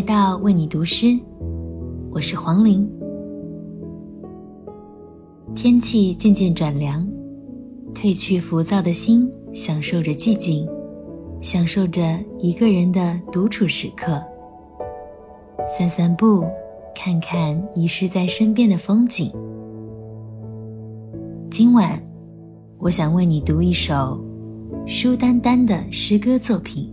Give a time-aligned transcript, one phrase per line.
[0.00, 1.14] 来到为你读诗，
[2.10, 2.90] 我是黄玲。
[5.54, 7.06] 天气渐渐转凉，
[7.92, 10.66] 褪去浮躁的心，享受着寂静，
[11.42, 14.24] 享受着一个人的独处时刻。
[15.68, 16.46] 散散步，
[16.94, 19.30] 看看遗失在身边的风景。
[21.50, 22.02] 今晚，
[22.78, 24.18] 我想为你读一首
[24.86, 26.90] 舒丹丹的诗歌作品。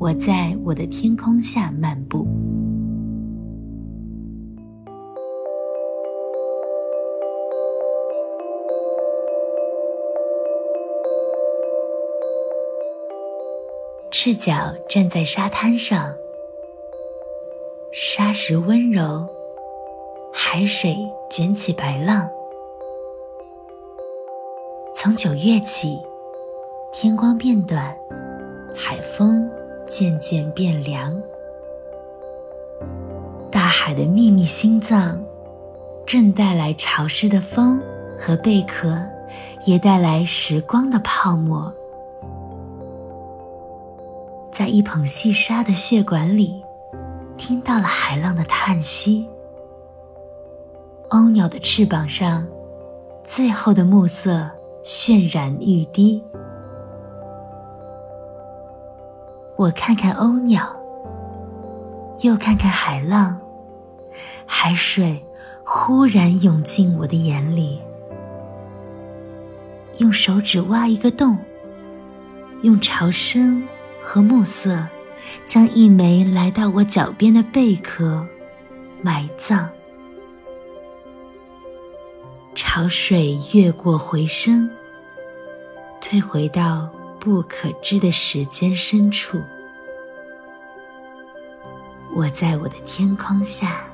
[0.00, 2.24] 我在我的天空下漫步，
[14.12, 16.14] 赤脚站在沙滩上，
[17.90, 19.26] 沙石温柔，
[20.32, 20.96] 海水
[21.28, 22.28] 卷起白浪。
[24.94, 25.98] 从九月起，
[26.92, 27.96] 天光变短，
[28.76, 29.57] 海风。
[29.88, 31.20] 渐渐变凉，
[33.50, 35.20] 大海的秘密心脏，
[36.06, 37.80] 正带来潮湿的风
[38.18, 39.00] 和贝壳，
[39.64, 41.72] 也带来时光的泡沫。
[44.52, 46.62] 在一捧细沙的血管里，
[47.36, 49.28] 听到了海浪的叹息。
[51.08, 52.46] 鸥鸟的翅膀上，
[53.24, 54.50] 最后的暮色
[54.82, 56.22] 渲染欲滴。
[59.58, 60.64] 我看看鸥鸟，
[62.20, 63.36] 又看看海浪，
[64.46, 65.20] 海水
[65.64, 67.82] 忽然涌进我的眼里。
[69.96, 71.36] 用手指挖一个洞，
[72.62, 73.66] 用潮声
[74.00, 74.86] 和暮色，
[75.44, 78.24] 将一枚来到我脚边的贝壳
[79.02, 79.68] 埋葬。
[82.54, 84.70] 潮水越过回声，
[86.00, 86.88] 退回到。
[87.20, 89.38] 不可知的时间深处，
[92.14, 93.84] 我在我的天空下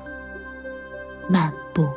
[1.29, 1.89] 漫步。